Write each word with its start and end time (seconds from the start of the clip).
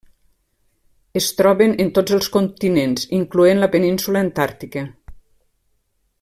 Es 1.19 1.27
troben 1.41 1.75
en 1.85 1.91
tots 1.97 2.15
els 2.17 2.31
continents 2.37 3.05
incloent 3.19 3.63
la 3.65 3.69
península 3.77 4.25
antàrtica. 4.27 4.87